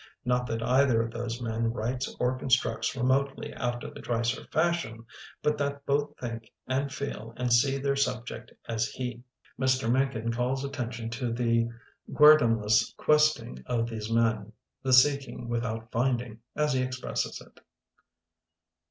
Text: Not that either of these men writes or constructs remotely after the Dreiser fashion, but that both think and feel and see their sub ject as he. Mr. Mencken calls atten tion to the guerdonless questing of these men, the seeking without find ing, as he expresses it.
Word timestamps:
Not 0.25 0.47
that 0.47 0.63
either 0.63 1.03
of 1.03 1.11
these 1.13 1.39
men 1.39 1.71
writes 1.71 2.15
or 2.19 2.35
constructs 2.35 2.95
remotely 2.95 3.53
after 3.53 3.87
the 3.87 3.99
Dreiser 3.99 4.45
fashion, 4.47 5.05
but 5.43 5.59
that 5.59 5.85
both 5.85 6.17
think 6.17 6.51
and 6.65 6.91
feel 6.91 7.35
and 7.37 7.53
see 7.53 7.77
their 7.77 7.95
sub 7.95 8.25
ject 8.25 8.51
as 8.67 8.87
he. 8.87 9.21
Mr. 9.59 9.91
Mencken 9.91 10.31
calls 10.33 10.65
atten 10.65 10.89
tion 10.89 11.11
to 11.11 11.31
the 11.31 11.69
guerdonless 12.11 12.95
questing 12.97 13.61
of 13.67 13.87
these 13.87 14.11
men, 14.11 14.51
the 14.81 14.91
seeking 14.91 15.47
without 15.47 15.91
find 15.91 16.19
ing, 16.23 16.39
as 16.55 16.73
he 16.73 16.81
expresses 16.81 17.39
it. 17.39 17.59